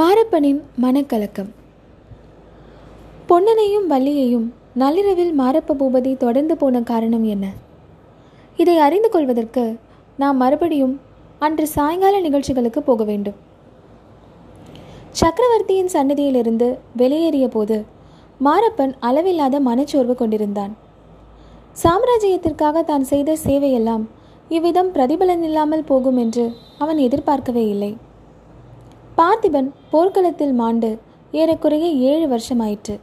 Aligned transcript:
மாரப்பனின் 0.00 0.58
மனக்கலக்கம். 0.82 1.48
பொன்னனையும் 3.28 3.86
வள்ளியையும் 3.92 4.44
நள்ளிரவில் 4.80 5.32
மாரப்ப 5.40 5.74
பூபதி 5.80 6.12
தொடர்ந்து 6.24 6.54
போன 6.60 6.82
காரணம் 6.90 7.24
என்ன? 7.34 7.46
இதை 8.62 8.74
அறிந்து 8.86 9.08
கொள்வதற்கு 9.14 9.64
நாம் 10.22 10.38
மறுபடியும் 10.42 10.94
அன்று 11.46 11.64
சாயங்கால 11.76 12.20
நிகழ்ச்சிகளுக்கு 12.26 12.82
போக 12.88 13.04
வேண்டும். 13.10 13.38
சக்கரவர்த்தியின் 15.20 15.90
சன்னதியிலிருந்து 15.96 16.68
வெளியேறிய 17.02 17.48
போது 17.56 17.78
மாரப்பன் 18.46 18.94
அளவில்லாத 19.08 19.60
மனச்சோர்வு 19.70 20.16
கொண்டிருந்தான். 20.20 20.74
சாம்ராஜ்யத்திற்காக 21.82 22.84
தான் 22.92 23.08
செய்த 23.12 23.36
சேவையெல்லாம் 23.46 24.04
இவ்விதம் 24.58 24.92
பிரதிபலன் 24.98 25.44
இல்லாமல் 25.48 25.88
போகும் 25.90 26.20
என்று 26.26 26.46
அவன் 26.84 27.00
எதிர்பார்க்கவே 27.08 27.66
இல்லை. 27.74 27.92
பார்த்திபன் 29.20 29.66
போர்க்களத்தில் 29.92 30.52
மாண்டு 30.58 30.88
ஏறக்குறைய 31.32 31.86
ஏழு 32.10 32.26
வருஷமாயிற்று. 32.32 32.94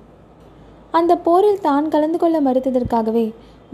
அந்த 0.97 1.13
போரில் 1.25 1.59
தான் 1.65 1.87
கலந்து 1.93 2.17
கொள்ள 2.21 2.37
மறுத்ததற்காகவே 2.45 3.25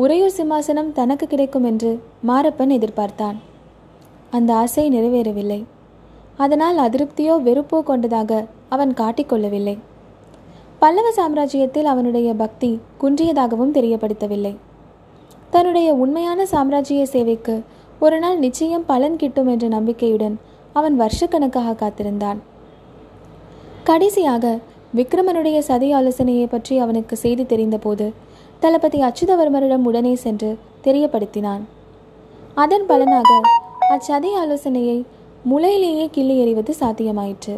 உறையூர் 0.04 0.34
சிம்மாசனம் 0.38 0.90
தனக்கு 1.00 1.26
கிடைக்கும் 1.28 1.66
என்று 1.70 1.92
மாரப்பன் 2.30 2.74
எதிர்பார்த்தான். 2.78 3.38
அந்த 4.38 4.50
ஆசை 4.62 4.86
நிறைவேறவில்லை. 4.96 5.60
அதனால் 6.44 6.78
அதிருப்தியோ 6.78 7.34
வெறுப்போ 7.48 7.80
கொண்டதாக 7.90 8.32
அவன் 8.76 8.94
காட்டிக்கொள்ளவில்லை 9.02 9.76
பல்லவ 10.80 11.10
சாம்ராஜ்யத்தில் 11.18 11.92
அவனுடைய 11.92 12.30
பக்தி 12.44 12.72
குன்றியதாகவும் 13.02 13.76
தெரியப்படுத்தவில்லை. 13.78 14.54
தன்னுடைய 15.54 15.90
உண்மையான 16.06 16.46
சாம்ராஜ்ய 16.54 17.06
சேவைக்கு 17.14 17.56
ஒரு 18.02 18.18
நாள் 18.24 18.38
நிச்சயம் 18.38 18.88
பலன் 18.92 19.20
கிட்டும் 19.22 19.52
என்ற 19.54 19.68
நம்பிக்கையுடன் 19.78 20.36
அவன் 20.74 20.96
வருஷக்கணக்காக 21.02 21.76
காத்திருந்தான். 21.76 22.40
கடைசியாக 23.84 24.60
விக்ரமனுடைய 24.98 25.60
சதி 25.60 25.94
ஆலோசனையை 25.94 26.48
பற்றி 26.48 26.78
அவனுக்கு 26.78 27.16
செய்தி 27.16 27.44
தெரிந்தபோது 27.44 28.12
தளபதி 28.60 29.00
அச்சுதவர்மரிடம் 29.02 29.88
உடனே 29.90 30.16
சென்று 30.16 30.58
தெரியப்படுத்தினான். 30.84 31.64
அதன் 32.56 32.86
பலனாக 32.86 33.32
அச்சதி 33.94 34.32
ஆலோசனையை 34.42 34.98
முளையிலேயே 35.52 36.06
கிள்ளி 36.12 36.36
எறிவது 36.44 36.74
சாத்தியமாயிற்று. 36.80 37.56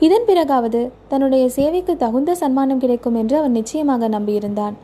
இதன் 0.00 0.26
பிறகாவது 0.26 0.80
தன்னுடைய 1.08 1.48
சேவைக்கு 1.48 1.96
தகுந்த 1.96 2.34
சன்மானம் 2.34 2.78
கிடைக்கும் 2.78 3.14
என்று 3.14 3.36
அவன் 3.36 3.56
நிச்சயமாக 3.58 4.08
நம்பியிருந்தான். 4.08 4.76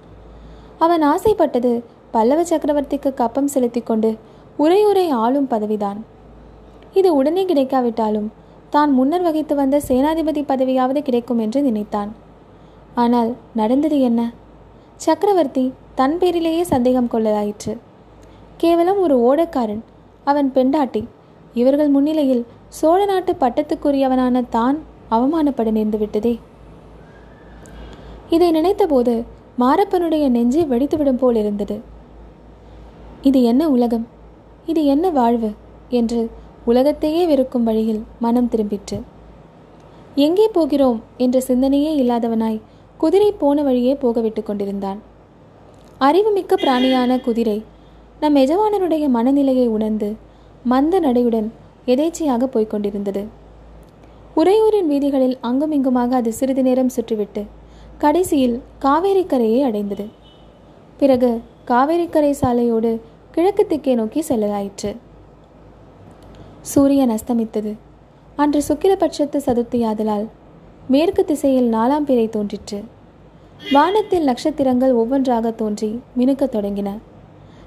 அவன் 0.78 1.02
ஆசைப்பட்டது 1.02 1.72
பல்லவ 2.10 2.42
சக்கரவர்த்திக்கு 2.42 3.14
கப்பம் 3.14 3.52
செலுத்தி 3.54 3.80
கொண்டு 3.80 4.10
உரையுரை 4.58 5.06
ஆளும் 5.22 5.48
பதவிதான். 5.50 6.00
இது 6.98 7.08
உடனே 7.14 7.42
கிடைக்காவிட்டாலும் 7.44 8.28
தான் 8.70 8.92
முன்னர் 8.92 9.24
வகித்து 9.26 9.54
வந்த 9.54 9.76
சேனாதிபதி 9.88 10.42
பதவியாவது 10.48 11.00
கிடைக்கும் 11.02 11.38
என்று 11.38 11.60
நினைத்தான். 11.62 12.10
ஆனால் 12.94 13.30
நடந்தது 13.54 13.96
என்ன? 14.00 14.20
சக்கரவர்த்தி 14.96 15.64
தன் 15.94 16.16
பேரிலேயே 16.18 16.62
சந்தேகம் 16.72 17.10
கொள்ளலாயிற்று. 17.12 17.72
கேவலம் 18.56 19.00
ஒரு 19.04 19.16
ஓடக்காரன் 19.28 19.82
அவன் 20.24 20.48
பெண்டாட்டி 20.52 21.02
இவர்கள் 21.54 21.88
முன்னிலையில் 21.88 22.44
சோழ 22.68 23.00
நாட்டு 23.04 23.32
பட்டத்துக்குரியவனான 23.40 24.42
தான் 24.48 24.76
அவமானப்பட 25.10 25.68
நேர்ந்துவிட்டதே 25.78 26.34
இதை 28.30 28.48
நினைத்தபோது 28.50 29.12
மாரப்பனுடைய 29.58 30.24
நெஞ்சு 30.28 30.62
வெடித்துவிடும் 30.62 31.20
போல் 31.20 31.36
இருந்தது. 31.36 31.76
இது 33.22 33.38
என்ன 33.42 33.62
உலகம்? 33.68 34.06
இது 34.66 34.80
என்ன 34.94 35.10
வாழ்வு? 35.10 35.50
என்று 35.90 36.20
உலகத்தையே 36.66 37.26
வெறுக்கும் 37.26 37.64
வழியில் 37.64 38.02
மனம் 38.18 38.48
திரும்பிற்று. 38.52 39.02
எங்கே 40.14 40.48
போகிறோம்? 40.48 41.02
என்ற 41.16 41.42
சிந்தனையே 41.48 41.92
இல்லாதவனாய் 42.02 42.60
குதிரை 42.98 43.32
போன 43.32 43.62
வழியே 43.62 43.94
போக 43.94 44.20
விட்டு 44.20 44.42
கொண்டிருந்தான். 44.42 44.98
அறிவுமிக்க 45.98 46.56
பிராணியான 46.56 47.20
குதிரை 47.20 47.64
நம் 48.20 48.36
எஜமானருடைய 48.36 49.08
மனநிலையை 49.08 49.66
உணர்ந்து 49.66 50.16
மந்த 50.64 51.00
நடையுடன் 51.00 51.48
எதேச்சையாக 51.86 52.44
போய்க் 52.44 52.70
கொண்டிருந்தது. 52.70 53.24
உறையூரின் 54.36 54.86
வீதிகளில் 54.86 55.38
அங்குமிங்குமாக 55.40 56.16
அது 56.16 56.32
சிறிது 56.32 56.62
நேரம் 56.62 56.94
சுற்றிவிட்டு 56.96 57.42
கடைசியில் 57.98 58.62
காவேரிக்கரையை 58.80 59.60
அடைந்தது. 59.62 60.06
பிறகு 60.96 61.40
காவேரிக்கரை 61.66 62.34
சாலையோடு 62.40 63.00
கிழக்கு 63.30 63.66
திக்கே 63.68 63.94
நோக்கி 63.94 64.24
செல்லலாயிற்று. 64.28 64.96
சூரியன் 66.70 67.10
அஸ்தமித்தது. 67.10 67.72
அன்று 68.36 68.60
சுக்கிலபட்சத்து 68.68 69.38
சதுர்த்தியாதலால் 69.46 70.26
மேற்கு 70.88 71.24
திசையில் 71.24 71.68
நாலாம் 71.72 72.06
பிறை 72.08 72.28
தோன்றிற்று. 72.28 72.78
வானத்தில் 73.72 74.24
நட்சத்திரங்கள் 74.24 74.92
ஒவ்வொன்றாக 74.92 75.50
தோன்றி 75.50 75.90
மினுக்கத் 76.18 76.54
தொடங்கின. 76.56 76.88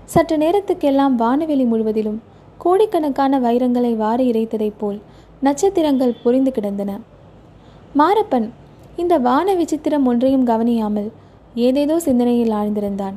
சற்று 0.06 0.38
நேரத்துக்கெல்லாம் 0.38 1.16
வானவெளி 1.22 1.66
முழுவதிலும் 1.66 2.22
கோடிக்கணக்கான 2.58 3.40
வைரங்களை 3.40 3.96
வாரி 3.96 4.26
இறைத்ததைப் 4.32 4.80
போல் 4.80 5.00
நட்சத்திரங்கள் 5.42 6.20
பொறிந்து 6.24 6.52
கிடந்தன. 6.52 6.92
மாரப்பன் 7.98 8.48
இந்த 8.96 9.18
வான 9.18 9.54
விசித்திரம் 9.54 10.04
ஒன்றையும் 10.04 10.48
கவனியாமல் 10.48 11.10
ஏதேதோ 11.68 12.00
சிந்தனையில் 12.00 12.52
ஆழ்ந்திருந்தான். 12.52 13.16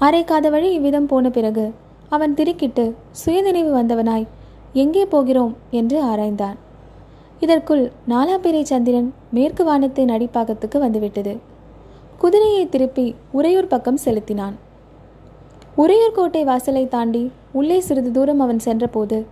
அரைக்காத 0.00 0.50
வழி 0.50 0.70
இவ்விதம் 0.72 1.06
போன 1.06 1.30
பிறகு 1.30 1.66
அவன் 2.08 2.34
திடுக்கிட்டு 2.34 2.84
சுயநினைவு 3.12 3.70
வந்தவனாய் 3.78 4.26
எங்கே 4.72 5.04
போகிறோம்? 5.04 5.56
என்று 5.70 6.04
ஆராய்ந்தான். 6.04 6.56
இதற்குள் 7.40 7.92
நாலாபேரை 8.08 8.62
சந்திரன் 8.62 9.14
மேற்கு 9.30 9.64
வானத்தின் 9.64 10.08
அடிப்பாகத்துக்கு 10.08 10.78
வந்துவிட்டது. 10.78 11.36
குதிரையை 12.18 12.68
திருப்பி 12.68 13.14
உறையூர் 13.30 13.66
பக்கம் 13.66 13.96
செலுத்தினான். 13.96 14.54
உறையூர் 15.76 16.12
கோட்டை 16.12 16.44
வாசலை 16.44 16.88
தாண்டி 16.88 17.30
உள்ளே 17.52 17.80
சிறிது 17.80 18.10
தூரம் 18.10 18.40
அவன் 18.40 18.58
சென்றபோது 18.58 19.26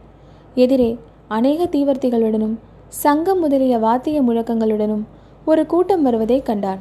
எதிரே 0.55 0.99
அநேக 1.29 1.65
தீவர்த்திகளுடனும் 1.65 2.55
சங்கம் 2.89 3.39
முதலிய 3.39 3.79
வாத்திய 3.79 4.23
முழக்கங்களுடனும் 4.23 5.03
ஒரு 5.45 5.67
கூட்டம் 5.67 6.03
வருவதை 6.03 6.43
கண்டான். 6.43 6.79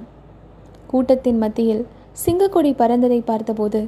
கூட்டத்தின் 0.87 1.37
மத்தியில் 1.37 1.87
சிங்கக்கொடி 2.25 2.73
பறந்ததை 2.73 3.21
பார்த்தபோது 3.25 3.87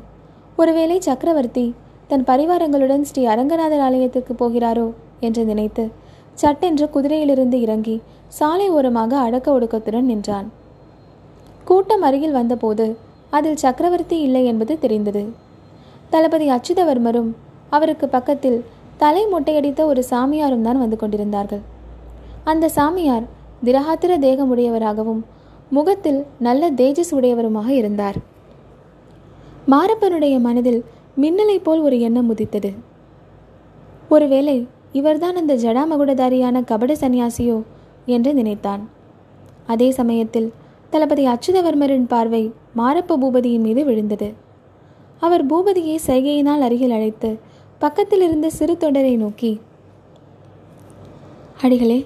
ஒருவேளை 0.56 1.00
சக்கரவர்த்தி 1.00 1.74
தன் 2.09 2.25
பரிவாரங்களுடன் 2.29 3.06
ஸ்ரீ 3.09 3.22
அரங்கநாதர் 3.31 3.84
ஆலயத்திற்கு 3.88 4.34
போகிறாரோ 4.41 4.85
என்று 5.28 5.41
நினைத்து 5.50 5.84
சட்டென்று 6.41 6.85
குதிரையிலிருந்து 6.94 7.57
இறங்கி 7.66 7.95
சாலை 8.38 8.68
ஓரமாக 8.69 9.13
அடக்க 9.25 9.47
ஒடுக்கத்துடன் 9.56 10.07
நின்றான். 10.12 10.47
கூட்டம் 11.68 12.03
அருகில் 12.07 12.38
வந்தபோது 12.40 12.85
அதில் 13.38 13.62
சக்கரவர்த்தி 13.63 14.18
இல்லை 14.28 14.44
என்பது 14.51 14.73
தெரிந்தது. 14.84 15.23
தளபதி 16.09 16.47
அச்சுதவர்மரும் 16.56 17.31
அவருக்கு 17.69 18.07
பக்கத்தில் 18.07 18.59
தலை 18.97 19.24
மொட்டையடித்த 19.34 19.81
ஒரு 19.91 20.01
சாமியாரும் 20.12 20.66
தான் 20.68 20.81
வந்து 20.84 20.97
கொண்டிருந்தார்கள். 20.97 21.63
அந்த 22.51 22.66
சாமியார் 22.78 23.25
திரகாத்திர 23.66 24.13
தேகமுடையவராகவும் 24.25 25.22
முகத்தில் 25.78 26.19
நல்ல 26.47 26.69
தேஜஸ் 26.81 27.13
உடையவருமாக 27.18 27.69
இருந்தார். 27.79 28.18
மாரப்பனுடைய 29.74 30.35
மனதில் 30.47 30.81
மின்னலை 31.22 31.58
போல் 31.64 31.80
ஒரு 31.80 32.00
எண்ணம் 32.00 32.30
உதித்தது. 32.30 32.72
ஒருவேளை 34.10 34.58
இவர்தான் 34.92 35.36
அந்த 35.36 35.54
ஜடாமகுடதாரியான 35.56 36.64
கபட 36.64 36.92
சந்நியாசியோ 36.94 37.58
என்று 38.16 38.32
நினைத்தான். 38.34 38.84
அதே 39.66 39.88
சமயத்தில் 39.92 40.50
தளபதி 40.90 41.24
அச்சுதவர்மரின் 41.28 42.06
பார்வை 42.08 42.44
மாரப்ப 42.78 43.18
பூபதியின் 43.24 43.66
மீது 43.68 43.82
விழுந்தது. 43.86 44.30
அவர் 45.20 45.44
பூபதியை 45.46 45.98
சைகையினால் 46.08 46.66
அருகில் 46.68 46.96
அழைத்து 46.98 47.30
பக்கத்தில் 47.82 48.24
இருந்த 48.28 48.48
சிறு 48.50 48.74
தொண்டரை 48.74 49.16
நோக்கி 49.18 49.52
அடிகளே 51.63 52.00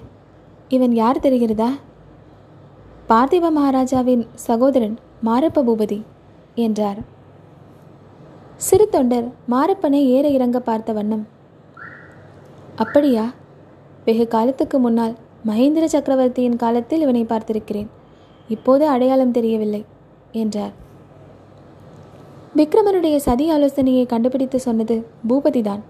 இவன் 0.68 0.94
யார் 1.02 1.24
தெரிகிறதா? 1.24 1.70
பார்த்திப 3.08 3.46
மகாராஜாவின் 3.56 4.24
சகோதரன் 4.48 4.96
மாரப்ப 5.26 5.64
பூபதி 5.68 5.98
என்றார். 6.66 7.00
சிறு 8.66 8.84
தொண்டர் 8.88 9.26
மாரப்பனை 9.52 10.00
ஏற 10.16 10.28
இறங்க 10.28 10.58
பார்த்த 10.60 10.92
வண்ணம். 10.92 11.22
அப்படியா? 12.76 13.24
வெகு 14.04 14.28
காலத்துக்கு 14.28 14.78
முன்னால் 14.78 15.14
மகேந்திர 15.48 15.84
சக்கரவர்த்தியின் 15.84 16.56
காலத்தில் 16.56 17.00
இவனை 17.00 17.22
பார்த்திருக்கிறேன். 17.24 17.88
இப்போது 18.48 18.84
அடையாளம் 18.88 19.30
தெரியவில்லை 19.30 19.82
என்றார். 20.32 20.74
விக்ரமனுடைய 22.56 23.16
சதி 23.16 23.46
ஆலோசனையை 23.50 24.04
கண்டுபிடித்து 24.06 24.60
சொன்னது 24.60 24.96
பூபதிதான். 25.28 25.82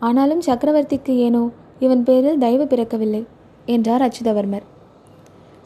ஆனாலும் 0.00 0.42
சக்கரவர்த்திக்கு 0.46 1.14
ஏனோ 1.26 1.44
இவன் 1.78 2.02
பேரில் 2.02 2.38
தயவு 2.38 2.64
பிறக்கவில்லை 2.64 3.22
என்றார் 3.66 4.04
அச்சுதவர்மர். 4.08 4.66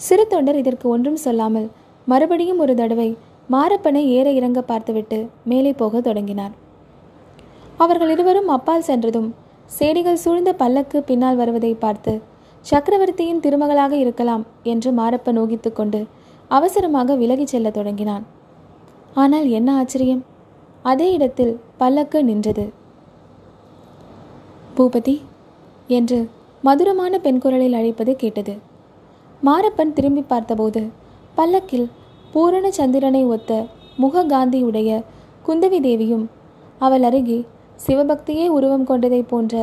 சிறு 0.01 0.27
தொண்டர் 0.27 0.57
இதற்கு 0.57 0.89
ஒன்றும் 0.89 1.21
சொல்லாமல் 1.27 1.69
மறுபடியும் 2.07 2.59
ஒரு 2.59 2.75
தடவை 2.75 3.11
மாரப்பனை 3.53 4.03
ஏற 4.17 4.27
இறங்க 4.39 4.61
பார்த்துவிட்டு 4.63 5.19
மேலே 5.51 5.73
போக 5.73 6.01
தொடங்கினார். 6.01 6.53
அவர்கள் 7.77 8.11
இருவரும் 8.15 8.51
அப்பால் 8.57 8.87
சென்றதும் 8.89 9.29
சேடிகள் 9.79 10.23
சூழ்ந்த 10.25 10.51
பல்லக்கு 10.53 10.99
பின்னால் 11.03 11.41
வருவதை 11.41 11.73
பார்த்து 11.85 12.13
சக்கரவர்த்தியின் 12.67 13.43
திருமகளாக 13.45 13.93
இருக்கலாம் 14.05 14.43
என்று 14.63 14.91
மாரப்பன் 14.93 15.41
ஊகித்து 15.43 15.71
கொண்டு 15.73 16.01
அவசரமாக 16.49 17.15
விலகிச் 17.15 17.53
செல்லத் 17.53 17.77
தொடங்கினான். 17.79 18.25
ஆனால் 19.15 19.49
என்ன 19.59 19.69
ஆச்சரியம்? 19.77 20.23
அதே 20.83 21.07
இடத்தில் 21.13 21.55
பல்லக்கு 21.77 22.19
நின்றது. 22.25 22.65
பூபதி 24.77 25.17
என்று 25.99 26.19
மதுரமான 26.63 27.15
பெண் 27.19 27.41
குரலில் 27.43 27.79
அழைப்பது 27.79 28.13
கேட்டது. 28.17 28.55
மாரப்பன் 29.43 29.97
திரும்பி 29.97 30.23
பார்த்தபோது 30.33 30.83
பல்லக்கில் 31.35 31.89
பூரண 32.33 32.71
சந்திரனை 32.71 33.23
ஒத்த 33.27 33.53
முககாந்தியுடைய 33.99 34.91
குந்தவி 35.47 35.79
தேவியும் 35.81 36.27
அவள் 36.79 37.03
அருகே 37.03 37.39
சிவபக்தியே 37.87 38.47
உருவம் 38.47 38.87
கொண்டதைப் 38.87 39.29
போன்ற 39.29 39.55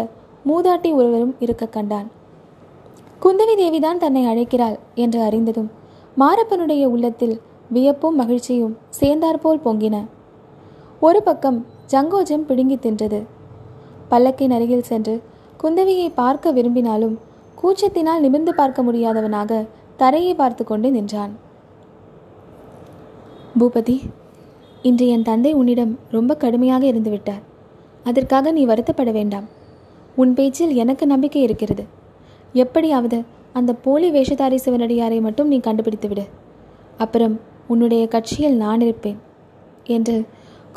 மூதாட்டி 0.45 0.89
ஒருவரும் 0.93 1.35
இருக்க 1.39 1.65
கண்டான். 1.65 2.07
குந்தவி 3.21 3.55
தேவிதான் 3.55 3.97
தன்னை 3.97 4.23
அழைக்கிறாள் 4.25 4.77
என்று 4.95 5.21
அறிந்ததும் 5.21 5.69
மாரப்பனுடைய 6.17 6.83
உள்ளத்தில் 6.85 7.41
வியப்பும் 7.69 8.15
மகிழ்ச்சியும் 8.15 8.77
சேர்ந்தாற்போல் 8.89 9.63
பொங்கின. 9.65 9.95
ஒரு 10.99 11.23
பக்கம் 11.23 11.65
ஜங்கோஜம் 11.91 12.45
பிடுங்கி 12.45 12.75
தின்றது. 12.75 13.19
பல்லக்கின் 14.09 14.55
அருகில் 14.57 14.87
சென்று 14.91 15.15
குந்தவியை 15.63 16.07
பார்க்க 16.13 16.51
விரும்பினாலும் 16.51 17.17
கூச்சத்தினால் 17.61 18.19
நிமிர்ந்து 18.19 18.53
பார்க்க 18.55 18.81
முடியாதவனாக 18.83 19.65
தரையை 19.97 20.33
பார்த்து 20.33 20.63
கொண்டு 20.63 20.91
நின்றான். 20.91 21.33
பூபதி 23.59 23.95
இன்று 24.81 25.07
என் 25.07 25.21
தந்தை 25.21 25.53
உன்னிடம் 25.53 25.99
ரொம்ப 26.11 26.35
கடுமையாக 26.35 26.85
இருந்து 26.85 27.09
விட்டார். 27.09 27.43
அதற்காக 28.03 28.51
நீ 28.51 28.65
வருத்தப்பட 28.65 29.11
வேண்டாம். 29.11 29.47
உன் 30.15 30.33
பேச்சில் 30.33 30.75
எனக்கு 30.75 31.05
நம்பிக்கை 31.05 31.41
இருக்கிறது. 31.41 31.83
எப்படியாவது 32.53 33.23
அந்த 33.53 33.73
போலி 33.73 34.11
வேஷதாரி 34.11 34.57
சிவனடியாரை 34.65 35.21
மட்டும் 35.21 35.47
நீ 35.47 35.59
கண்டுபிடித்து 35.59 36.07
விடு. 36.07 36.25
அப்புறம் 36.97 37.39
உன்னுடைய 37.67 38.07
கட்சியில் 38.07 38.57
நான் 38.57 38.81
இருப்பேன் 38.81 39.17
என்று 39.83 40.25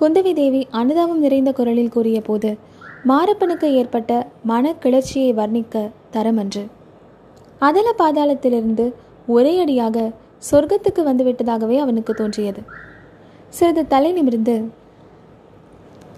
குந்தவி 0.00 0.32
தேவி 0.32 0.66
அனுதாபம் 0.70 1.20
நிறைந்த 1.20 1.52
குரலில் 1.52 1.88
கூறிய 1.88 2.20
போது 2.20 2.58
மாரப்பனுக்கு 3.06 3.68
ஏற்பட்ட 3.72 4.28
மன 4.42 4.72
கிளர்ச்சியை 4.72 5.32
வர்ணிக்க 5.32 5.90
தரமன்று 6.12 6.64
அதல 7.58 7.88
பாதாளத்திலிருந்து 7.98 8.86
ஒரே 9.26 9.52
அடியாக 9.58 9.96
சொர்க்கத்துக்கு 10.48 11.02
வந்துவிட்டதாகவே 11.08 11.76
அவனுக்கு 11.78 12.14
தோன்றியது. 12.14 12.62
சிறிது 13.48 13.82
தலை 13.86 14.12
நிமிர்ந்து 14.12 14.54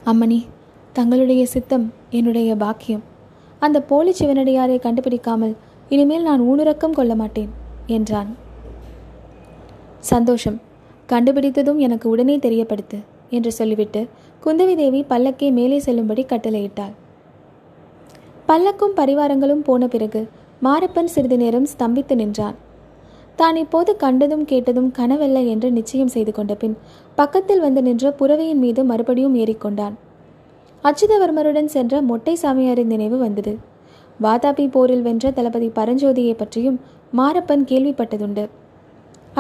அம்மணி 0.07 0.41
தங்களுடைய 0.93 1.43
சித்தம் 1.47 1.87
என்னுடைய 2.11 2.57
பாக்கியம். 2.57 3.03
அந்த 3.59 3.79
போலி 3.83 4.13
சிவனடியாரை 4.19 4.79
கண்டுபிடிக்காமல் 4.79 5.55
இனிமேல் 5.89 6.23
நான் 6.23 6.43
ஊனுறக்கம் 6.43 6.97
கொள்ள 6.99 7.15
மாட்டேன் 7.15 7.51
என்றான். 7.87 8.31
சந்தோஷம். 9.99 10.59
கண்டுபிடித்ததும் 11.09 11.77
எனக்கு 11.77 12.07
உடனே 12.09 12.37
தெரியப்படுத்து 12.37 12.99
என்று 13.31 13.53
சொல்லிவிட்டு 13.53 14.01
குந்தவி 14.45 14.75
தேவி 14.77 15.01
பல்லக்கை 15.09 15.53
மேலே 15.53 15.79
செல்லும்படி 15.79 16.23
கட்டளையிட்டாள். 16.25 16.95
பல்லக்கும் 18.49 18.97
பரிவாரங்களும் 18.97 19.65
போன 19.69 19.89
பிறகு 19.89 20.29
மாரப்பன் 20.63 21.13
சிறிது 21.15 21.37
நேரம் 21.37 21.67
ஸ்தம்பித்து 21.73 22.15
நின்றான். 22.15 22.57
தான் 23.43 23.57
இப்போது 23.63 23.91
கண்டதும் 24.03 24.47
கேட்டதும் 24.51 24.89
கனவல்ல 24.99 25.39
என்று 25.53 25.69
நிச்சயம் 25.79 26.15
செய்து 26.15 26.33
கொண்ட 26.35 26.53
பின் 26.63 26.77
பக்கத்தில் 27.19 27.63
வந்து 27.67 27.81
நின்ற 27.89 28.15
புறவையின் 28.21 28.63
மீது 28.65 28.81
மறுபடியும் 28.91 29.37
ஏறிக்கொண்டான். 29.43 29.95
அச்சுதவர்மருடன் 30.85 31.71
சென்ற 31.75 32.01
மொட்டை 32.11 32.35
சாமியாரின் 32.43 32.93
நினைவு 32.95 33.19
வந்தது. 33.25 33.53
வாதாபி 34.21 34.65
போரில் 34.75 35.05
வென்ற 35.07 35.31
தளபதி 35.37 35.69
பரஞ்சோதியை 35.79 36.35
பற்றியும் 36.41 36.79
மாரப்பன் 37.19 37.65
கேள்விப்பட்டதுண்டு. 37.71 38.45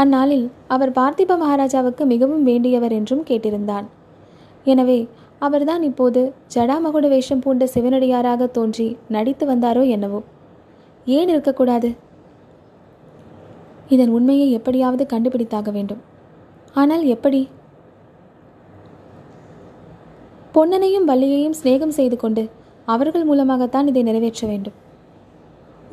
அந்நாளில் 0.02 0.46
அவர் 0.75 0.93
பார்த்திப 0.98 1.37
மகாராஜாவுக்கு 1.43 2.05
மிகவும் 2.12 2.44
வேண்டியவர் 2.50 2.94
என்றும் 2.98 3.25
கேட்டிருந்தான். 3.31 3.87
எனவே 4.66 4.98
அவர்தான் 5.46 5.82
இப்போது 5.88 6.20
ஜடாமகுட 6.55 7.06
வேஷம் 7.14 7.43
பூண்ட 7.44 7.64
சிவனடியாராக 7.75 8.48
தோன்றி 8.56 8.88
நடித்து 9.14 9.46
வந்தாரோ 9.52 9.82
என்னவோ? 9.96 10.20
ஏன் 11.06 11.31
இருக்கக்கூடாது? 11.32 11.90
இதன் 13.94 14.12
உண்மையை 14.17 14.47
எப்படியாவது 14.59 15.05
கண்டுபிடித்தாக 15.12 15.71
வேண்டும். 15.77 16.03
ஆனால் 16.81 17.05
எப்படி? 17.15 17.41
பொன்னனையும் 20.55 21.09
வள்ளியையும் 21.11 21.59
சிநேகம் 21.59 21.97
செய்து 21.99 22.17
கொண்டு 22.23 22.43
அவர்கள் 22.94 23.29
மூலமாகத்தான் 23.31 23.89
இதை 23.91 24.03
நிறைவேற்ற 24.09 24.43
வேண்டும். 24.53 24.77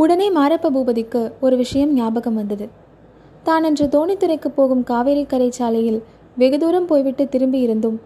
உடனே 0.04 0.28
மாரப்ப 0.38 0.72
பூபதிக்கு 0.76 1.22
ஒரு 1.46 1.56
விஷயம் 1.64 1.92
ஞாபகம் 2.00 2.38
வந்தது. 2.40 2.66
தான் 3.48 3.66
அன்று 3.68 3.86
தோணித்துறைக்கு 3.96 4.50
போகும் 4.58 4.84
காவேரி 4.92 5.24
கரை 5.32 5.50
சாலையில் 5.58 6.00
வெகு 6.42 6.58
தூரம் 6.64 6.88
போய்விட்டு 6.92 7.24
திரும்பி 7.34 7.60
இருந்தும் 7.66 7.98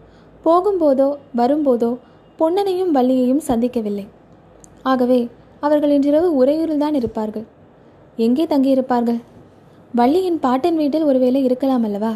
போகும்போதோ 0.46 1.10
வரும்போதோ 1.40 1.92
பொன்னனையும் 2.40 2.94
வள்ளியையும் 2.98 3.44
சந்திக்கவில்லை. 3.50 4.06
ஆகவே 4.92 5.20
அவர்கள் 5.66 5.94
இன்றிரவு 5.98 6.30
உறையூரில் 6.40 6.84
தான் 6.86 6.98
இருப்பார்கள். 7.00 7.46
எங்கே 8.26 8.46
தங்கியிருப்பார்கள்? 8.54 9.20
வள்ளியின் 9.96 10.40
பாட்டன் 10.40 10.76
வீட்டில் 10.76 11.04
ஒருவேளை 11.04 11.44
இருக்கலாம் 11.44 11.84
அல்லவா? 11.84 12.14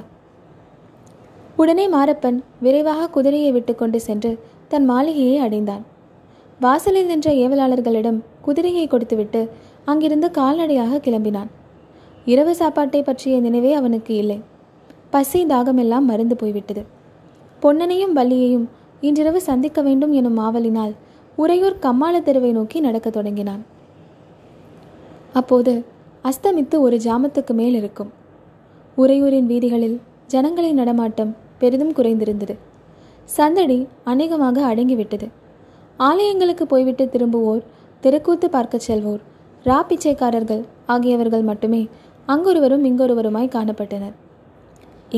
உடனே 1.56 1.90
மாரப்பன் 1.90 2.40
விரைவாக 2.60 3.08
குதிரையை 3.08 3.52
விட்டுக்கொண்டு 3.52 4.00
சென்று 4.00 4.40
தன் 4.68 4.86
மாளிகையை 4.86 5.38
அடைந்தான். 5.38 5.84
வாசலில் 6.60 7.06
நின்ற 7.06 7.32
ஏவலாளர்களிடம் 7.32 8.20
குதிரையை 8.42 8.88
கொடுத்துவிட்டு 8.88 9.50
அங்கிருந்து 9.86 10.32
கால்நடையாக 10.32 10.98
கிளம்பினான். 10.98 11.48
இரவு 12.26 12.56
சாப்பாட்டை 12.56 13.04
பற்றிய 13.04 13.40
நினைவே 13.40 13.74
அவனுக்கு 13.74 14.16
இல்லை. 14.16 14.42
பசி 15.10 15.46
தாகமெல்லாம் 15.46 16.10
மறந்து 16.12 16.36
போய்விட்டது. 16.36 16.86
பொன்னனையும் 17.62 18.12
வள்ளியையும் 18.12 18.70
இன்றிரவு 19.02 19.42
சந்திக்க 19.42 19.82
வேண்டும் 19.82 20.12
எனும் 20.12 20.40
ஆவலினால் 20.40 20.96
உறையூர் 21.36 21.80
கம்மாள 21.80 22.22
தெருவை 22.22 22.52
நோக்கி 22.52 22.80
நடக்கத் 22.80 23.14
தொடங்கினான். 23.14 23.66
அப்போது 25.34 25.86
அஸ்தமித்து 26.30 26.78
ஒரு 26.86 26.98
ஜாமத்துக்கு 26.98 27.54
மேல் 27.60 27.76
இருக்கும். 27.80 28.12
உறையூரின் 28.98 29.50
வீதிகளில் 29.52 29.98
ஜனங்களின் 30.28 30.80
நடமாட்டம் 30.82 31.32
பெரிதும் 31.62 31.94
குறைந்திருந்தது. 31.98 32.56
சந்தடி 33.30 33.78
அநேகமாக 34.12 34.58
அடங்கிவிட்டது. 34.72 35.28
ஆலயங்களுக்கு 36.00 36.66
போய்விட்டு 36.72 37.06
திரும்புவோர் 37.14 37.64
தெருக்கூத்து 38.04 38.48
பார்க்கச் 38.56 38.86
செல்வோர் 38.88 39.22
ரா 39.66 39.78
பிச்சைக்காரர்கள் 39.90 40.64
ஆகியவர்கள் 40.86 41.46
மட்டுமே 41.50 41.82
அங்கொருவரும் 42.28 42.84
இங்கொருவருமாய் 42.90 43.54
காணப்பட்டனர். 43.56 44.16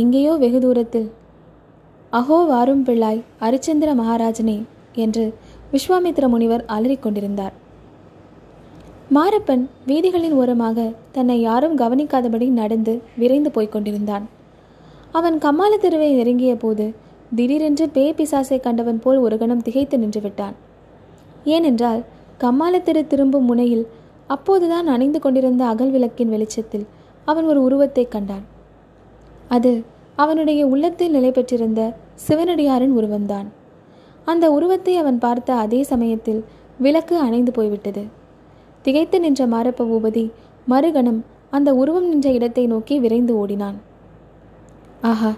எங்கேயோ 0.02 0.34
வெகு 0.44 0.60
தூரத்தில் 0.60 1.10
அஹோ 2.14 2.38
வாரும் 2.52 2.84
பிள்ளாய் 2.86 3.24
அரிச்சந்திர 3.48 3.90
மகாராஜனே 4.02 4.58
என்று 5.06 5.26
விஸ்வாமித்ர 5.74 6.28
முனிவர் 6.28 6.64
அலறிக்கொண்டிருந்தார் 6.76 7.56
மாரப்பன் 9.16 9.62
வீதிகளின் 9.88 10.34
ஓரமாக 10.40 10.80
தன்னை 11.12 11.36
யாரும் 11.42 11.78
கவனிக்காதபடி 11.78 12.48
நடந்து 12.50 12.94
விரைந்து 13.22 13.52
போய்க் 13.52 13.72
கொண்டிருந்தான். 13.72 14.26
அவன் 15.12 15.38
கம்மாள 15.38 15.72
தெருவை 15.78 16.10
நெருங்கிய 16.14 16.56
போது 16.56 16.86
திடீரென்று 17.36 17.86
பேய் 17.90 18.14
பிசாசை 18.18 18.58
கண்டவன் 18.60 19.00
போல் 19.00 19.18
ஒரு 19.18 19.38
கணம் 19.38 19.62
திகைத்து 19.62 20.00
நின்று 20.00 20.22
விட்டான். 20.22 20.56
ஏனென்றால் 21.56 22.04
கம்மாளத்தெரு 22.44 23.04
திரும்பும் 23.08 23.44
முனையில் 23.44 23.88
அப்போதுதான் 24.28 24.88
அணைந்து 24.88 25.20
கொண்டிருந்த 25.20 25.66
அகல் 25.66 25.90
விளக்கின் 25.90 26.30
வெளிச்சத்தில் 26.30 26.86
அவன் 27.26 27.46
ஒரு 27.46 27.64
உருவத்தை 27.64 28.06
கண்டான். 28.08 28.46
அது 29.48 29.74
அவனுடைய 30.16 30.62
உள்ளத்தில் 30.68 31.12
நிலை 31.12 31.32
பெற்றிருந்த 31.32 31.82
சிவனடியாரின் 32.28 32.96
உருவம்தான். 33.00 33.50
அந்த 34.26 34.46
உருவத்தை 34.52 34.96
அவன் 34.98 35.18
பார்த்த 35.18 35.60
அதே 35.66 35.84
சமயத்தில் 35.84 36.42
விளக்கு 36.78 37.18
அணைந்து 37.18 37.52
போய்விட்டது. 37.52 38.06
திகைத்து 38.86 39.18
நின்ற 39.26 39.42
மாரப்ப 39.54 39.86
பூபதி 39.92 40.24
மறுகணம் 40.72 41.20
அந்த 41.58 41.70
உருவம் 41.82 42.08
நின்ற 42.12 42.28
இடத்தை 42.38 42.64
நோக்கி 42.74 42.96
விரைந்து 43.04 43.34
ஓடினான். 43.42 43.78
ஆஹா 45.12 45.32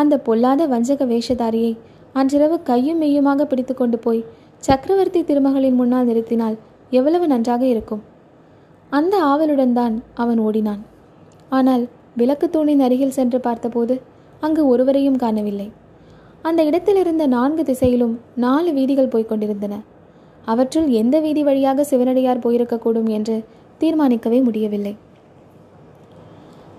அந்த 0.00 0.14
பொல்லாத 0.26 0.62
வஞ்சக 0.72 1.04
வேஷதாரியை 1.12 1.72
அன்றிரவு 2.20 2.56
கையும் 2.70 3.00
மெய்யுமாக 3.02 3.44
பிடித்து 3.50 3.74
கொண்டு 3.74 3.98
போய் 4.04 4.22
சக்கரவர்த்தி 4.66 5.20
திருமகளின் 5.28 5.78
முன்னால் 5.80 6.08
நிறுத்தினால் 6.10 6.56
எவ்வளவு 6.98 7.26
நன்றாக 7.32 7.62
இருக்கும். 7.72 8.02
அந்த 8.98 9.14
ஆவலுடன் 9.32 9.76
தான் 9.78 9.94
அவன் 10.22 10.40
ஓடினான். 10.46 10.82
ஆனால் 11.58 11.84
விளக்கு 12.20 12.46
தூணின் 12.54 12.82
அருகில் 12.86 13.16
சென்று 13.18 13.38
பார்த்தபோது 13.46 13.94
அங்கு 14.46 14.62
ஒருவரையும் 14.72 15.20
காணவில்லை. 15.22 15.68
அந்த 16.48 16.60
இடத்தில் 16.68 17.00
இருந்த 17.02 17.24
நான்கு 17.36 17.62
திசையிலும் 17.70 18.14
நாலு 18.44 18.70
வீதிகள் 18.78 19.12
போய்க் 19.12 19.30
கொண்டிருந்தன. 19.30 19.74
அவற்றுள் 20.50 20.88
எந்த 21.00 21.16
வீதி 21.24 21.42
வழியாக 21.48 21.84
சிவனடியார் 21.90 22.44
போயிருக்கக்கூடும் 22.44 23.08
என்று 23.16 23.36
தீர்மானிக்கவே 23.80 24.38
முடியவில்லை. 24.46 24.94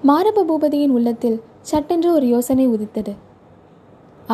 மாரப 0.10 0.43
பூபதியின் 0.50 0.96
உள்ளத்தில் 0.98 1.38
சட்டென்று 1.72 2.10
ஒரு 2.17 2.25
யோசனை 2.34 2.65
உதித்தது. 2.75 3.13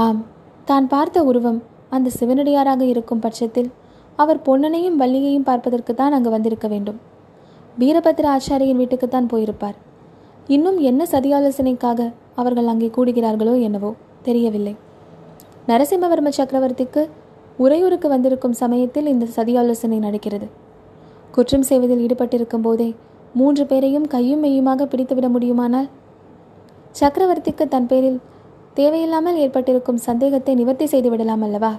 ஆம் 0.04 0.22
தான் 0.70 0.88
பார்த்த 0.94 1.24
உருவம் 1.30 1.60
அந்த 1.96 2.12
சிவனடியாராக 2.20 2.82
இருக்கும் 2.94 3.22
பட்சத்தில் 3.26 3.70
அவர் 4.16 4.42
பொன்னனையும் 4.48 4.98
வள்ளியையும் 5.02 5.48
பார்ப்பதற்குத்தான் 5.50 6.16
அங்கு 6.16 6.30
வந்திருக்க 6.36 6.68
வேண்டும். 6.68 7.00
வீரபத்திர 7.82 8.28
ஆச்சாரியின் 8.36 8.80
வீட்டுக்குத்தான் 8.82 9.30
போயிருப்பார். 9.34 9.78
இன்னும் 10.56 10.78
என்ன 10.90 11.02
சதியாலோசனைக்காக 11.14 12.10
அவர்கள் 12.42 12.72
அங்கே 12.72 12.90
கூடுகிறார்களோ 12.98 13.54
என்னவோ 13.68 13.92
தெரியவில்லை. 14.28 14.74
நரசிம்மவர்ம 15.68 16.30
சக்கரவர்த்திக்கு 16.38 17.02
உறையூருக்கு 17.64 18.08
வந்திருக்கும் 18.10 18.54
சமயத்தில் 18.54 19.06
இந்த 19.06 19.26
சதியாலோசனை 19.36 19.98
நடக்கிறது. 20.00 20.48
குற்றம் 21.32 21.62
செய்வதில் 21.62 22.04
ஈடுபட்டிருக்கும் 22.06 22.62
போதே 22.62 22.96
மூன்று 23.34 23.66
பேரையும் 23.66 24.08
கையும் 24.08 24.44
மெய்யுமாக 24.44 24.86
பிடித்துவிட 24.86 25.30
முடியுமானால்? 25.30 25.90
சக்கரவர்த்திக்கு 27.00 27.68
தன் 27.68 27.86
பேரில் 27.86 28.20
தேவையில்லாமல் 28.74 29.36
ஏற்பட்டிருக்கும் 29.36 29.98
சந்தேகத்தை 29.98 30.56
நிவர்த்தி 30.56 30.86
செய்து 30.86 31.10
விடலாம் 31.10 31.42
அல்லவா? 31.42 31.72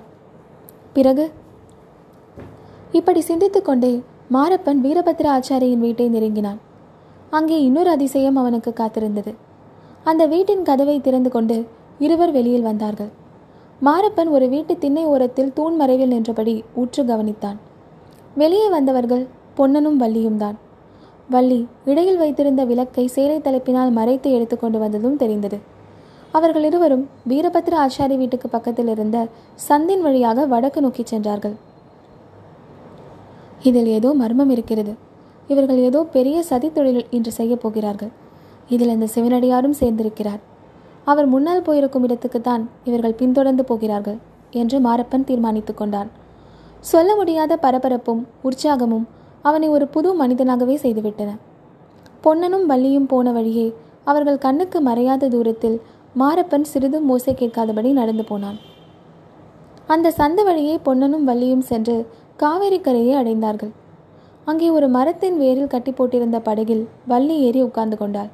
பிறகு? 0.93 1.31
இப்படி 2.93 3.21
சிந்தித்துக் 3.21 3.65
கொண்டே 3.65 3.93
மாரப்பன் 4.33 4.83
வீரபத்ர 4.85 5.29
ஆச்சாரியின் 5.37 5.85
வீட்டை 5.87 6.09
நெருங்கினான். 6.09 6.61
அங்கே 7.31 7.63
இன்னொரு 7.63 7.91
அதிசயம் 7.91 8.37
அவனுக்கு 8.37 8.73
காத்திருந்தது. 8.73 9.35
அந்த 10.05 10.27
வீட்டின் 10.27 10.63
கதவை 10.63 11.01
திறந்து 11.01 11.31
கொண்டு 11.31 11.67
இருவர் 11.99 12.31
வெளியில் 12.31 12.69
வந்தார்கள். 12.71 13.11
மாரப்பன் 13.87 14.31
ஒரு 14.31 14.49
வீட்டு 14.49 14.79
திண்ணை 14.79 15.05
ஓரத்தில் 15.05 15.53
தூண் 15.53 15.77
மறைவில் 15.77 16.09
நின்றபடி 16.09 16.65
உற்று 16.75 17.03
கவனித்தான். 17.03 17.59
வெளியே 18.35 18.69
வந்தவர்கள் 18.69 19.27
பொன்னனும் 19.55 20.01
வள்ளியும் 20.01 20.37
தான். 20.37 20.57
வள்ளி 21.29 21.67
இடையில் 21.85 22.17
வைத்திருந்த 22.17 22.65
விளக்கை 22.65 23.07
சேலை 23.07 23.39
தலைப்பினால் 23.39 23.91
மறைத்து 23.91 24.31
எடுத்துக்கொண்டு 24.33 24.79
வந்ததும் 24.79 25.17
தெரிந்தது. 25.17 25.59
அவர்கள் 26.33 26.65
இருவரும் 26.65 27.09
வீரபத்ர 27.29 27.75
ஆச்சாரி 27.85 28.17
வீட்டுக்கு 28.17 28.49
பக்கத்தில் 28.49 28.89
இருந்த 28.89 29.29
சந்தின் 29.69 30.01
வழியாக 30.01 30.47
வடக்கு 30.47 30.81
நோக்கி 30.81 31.03
சென்றார்கள். 31.05 31.57
இதில் 33.63 33.87
ஏதோ 33.87 34.13
மர்மம் 34.13 34.51
இருக்கிறது. 34.51 34.95
இவர்கள் 35.49 35.79
ஏதோ 35.79 36.03
பெரிய 36.03 36.43
சதி 36.43 36.73
தொழில் 36.73 37.07
இன்று 37.11 37.33
செய்யப் 37.33 37.61
போகிறார்கள். 37.61 38.13
இதில் 38.69 38.89
இந்த 38.89 39.07
சிவனடியாரும் 39.15 39.79
சேர்ந்திருக்கிறார். 39.81 40.41
அவர் 41.04 41.26
முன்னால் 41.26 41.62
போயிருக்கும் 41.62 42.04
இடத்துக்குத்தான் 42.07 42.62
இவர்கள் 42.85 43.19
பின்தொடர்ந்து 43.21 43.64
போகிறார்கள் 43.64 44.19
என்று 44.50 44.78
மாரப்பன் 44.80 45.25
தீர்மானித்துக் 45.25 45.76
கொண்டான். 45.76 46.11
சொல்ல 46.80 47.11
முடியாத 47.14 47.57
பரபரப்பும் 47.57 48.23
உற்சாகமும் 48.45 49.07
அவனை 49.42 49.69
ஒரு 49.69 49.87
புது 49.88 50.11
மனிதனாகவே 50.23 50.76
செய்துவிட்டன. 50.83 51.30
பொன்னனும் 52.21 52.66
வள்ளியும் 52.71 53.07
போன 53.07 53.33
வழியே 53.33 53.75
அவர்கள் 54.04 54.38
கண்ணுக்கு 54.38 54.78
மறையாத 54.80 55.28
தூரத்தில் 55.28 55.80
மாரப்பன் 56.19 56.66
சிறிதும் 56.73 57.07
மோசை 57.11 57.35
கேட்காதபடி 57.35 57.90
நடந்து 57.92 58.25
போனான். 58.25 58.59
அந்த 59.87 60.11
சந்த 60.11 60.42
வழியே 60.42 60.75
பொன்னனும் 60.83 61.28
வள்ளியும் 61.28 61.64
சென்று 61.71 61.97
காவேரி 62.37 62.80
கரையை 62.80 63.14
அடைந்தார்கள். 63.23 63.73
அங்கே 64.45 64.69
ஒரு 64.71 64.88
மரத்தின் 64.88 65.37
வேரில் 65.40 65.66
கட்டி 65.66 65.92
போட்டிருந்த 65.92 66.38
படகில் 66.40 66.88
வள்ளி 67.07 67.37
ஏறி 67.38 67.62
உட்கார்ந்து 67.62 67.97
கொண்டாள். 67.97 68.30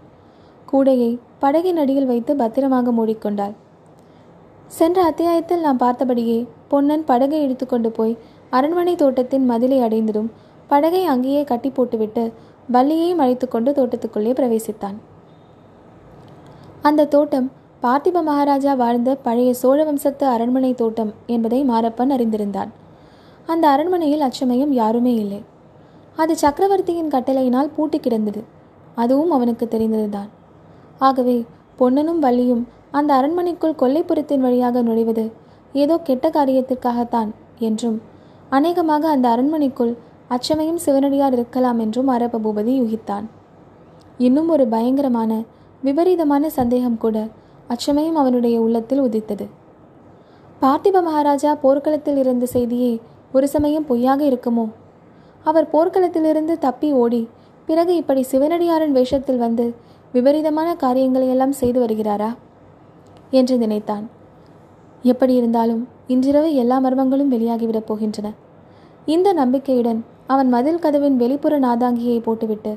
கூடையை 0.73 1.19
படகின் 1.43 1.81
அடியில் 1.83 2.07
வைத்து 2.07 2.37
பத்திரமாக 2.37 2.93
மூடிக்கொண்டாள். 2.93 3.55
சென்ற 4.67 5.03
அத்தியாயத்தில் 5.03 5.61
நாம் 5.61 5.79
பார்த்தபடியே 5.79 6.39
பொன்னன் 6.69 7.05
படகை 7.05 7.43
எடுத்துக்கொண்டு 7.43 7.91
போய் 7.91 8.15
அரண்மனை 8.51 8.95
தோட்டத்தின் 8.95 9.51
மதிலை 9.51 9.81
அடைந்ததும் 9.81 10.31
படகை 10.67 11.05
அங்கேயே 11.05 11.45
கட்டி 11.45 11.71
போட்டுவிட்டு 11.71 12.33
வள்ளியையும் 12.71 13.19
அழைத்துக்கொண்டு 13.19 13.73
தோட்டத்துக்குள்ளே 13.73 14.33
பிரவேசித்தான். 14.39 14.97
அந்த 16.83 17.07
தோட்டம் 17.07 17.51
பார்த்திப 17.83 18.23
மகாராஜா 18.23 18.75
வாழ்ந்த 18.75 19.15
பழைய 19.15 19.55
சோழ 19.55 19.85
வம்சத்து 19.85 20.27
அரண்மனை 20.27 20.75
தோட்டம் 20.75 21.13
என்பதை 21.27 21.61
மாரப்பன் 21.71 22.15
அறிந்திருந்தான். 22.17 22.71
அந்த 23.47 23.69
அரண்மனையில் 23.69 24.21
அச்சமயம் 24.21 24.73
யாருமே 24.73 25.15
இல்லை. 25.15 25.43
அது 26.17 26.37
சக்கரவர்த்தியின் 26.37 27.09
கட்டளையினால் 27.09 27.75
பூட்டி 27.77 28.01
கிடந்தது. 28.01 28.45
அதுவும் 28.95 29.31
அவனுக்கு 29.31 29.69
தெரிந்ததுதான். 29.69 30.29
ஆகவே 30.99 31.37
பொன்னனும் 31.77 32.21
வள்ளியும் 32.23 32.63
அந்த 32.91 33.11
அரண்மனைக்குள் 33.15 33.81
கொல்லைப்புறத்தின் 33.83 34.39
வழியாக 34.39 34.83
நுழைவது 34.83 35.25
ஏதோ 35.75 35.95
கெட்ட 35.99 36.27
காரியத்திற்காகத்தான் 36.29 37.31
என்றும் 37.59 37.99
அநேகமாக 38.51 39.09
அந்த 39.09 39.27
அரண்மனைக்குள் 39.29 39.93
அச்சமையும் 40.31 40.83
சிவனடியார் 40.85 41.33
இருக்கலாம் 41.33 41.79
என்றும் 41.79 42.09
அரப 42.09 42.39
பூபதி 42.39 42.73
யூகித்தான். 42.81 43.27
இன்னும் 44.19 44.49
ஒரு 44.49 44.65
பயங்கரமான 44.67 45.33
விபரீதமான 45.83 46.49
சந்தேகம் 46.49 46.99
கூட 46.99 47.17
அச்சமயம் 47.67 48.17
அவனுடைய 48.17 48.57
உள்ளத்தில் 48.61 48.99
உதித்தது. 48.99 49.47
பார்த்திப 50.63 51.03
மகாராஜா 51.03 51.51
போர்க்களத்தில் 51.55 52.17
இருந்த 52.17 52.45
செய்தியே 52.47 52.93
ஒரு 53.33 53.49
சமயம் 53.49 53.87
பொய்யாக 53.87 54.21
இருக்குமோ? 54.25 54.67
அவர் 55.45 55.67
போர்க்களத்திலிருந்து 55.73 56.59
தப்பி 56.59 56.93
ஓடி 56.93 57.29
பிறகு 57.69 57.93
இப்படி 57.97 58.23
சிவனடியாரின் 58.33 58.97
வேஷத்தில் 58.99 59.37
வந்து 59.37 59.67
விபரீதமான 60.17 60.69
காரியங்களை 60.83 61.27
எல்லாம் 61.29 61.55
செய்து 61.61 61.79
வருகிறாரா? 61.85 62.29
என்று 63.39 63.55
நினைத்தான். 63.59 64.05
எப்படி 65.03 65.35
இருந்தாலும் 65.35 65.83
இன்றிரவு 66.07 66.51
எல்லா 66.55 66.77
மர்மங்களும் 66.85 67.33
வெளியாகிவிடப் 67.35 67.89
போகின்றன. 67.91 68.29
இந்த 69.15 69.29
நம்பிக்கையுடன் 69.33 70.01
அவன் 70.27 70.49
மதில் 70.49 70.83
கதவின் 70.85 71.17
வெளிப்புற 71.17 71.55
நாதாங்கியை 71.61 72.19
போட்டுவிட்டு 72.23 72.73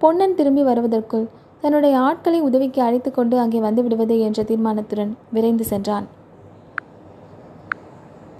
பொன்னன் 0.00 0.34
திரும்பி 0.34 0.62
வருவதற்குள் 0.62 1.26
தன்னுடைய 1.60 1.94
ஆட்களை 2.08 2.40
உதவிக்கு 2.48 2.80
அழைத்து 2.82 3.10
கொண்டு 3.10 3.38
அங்கே 3.38 3.60
வந்து 3.66 3.82
விடுவது 3.82 4.16
என்ற 4.20 4.42
தீர்மானத்துடன் 4.42 5.12
விரைந்து 5.32 5.64
சென்றான். 5.64 6.06